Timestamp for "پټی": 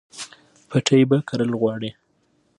0.69-1.01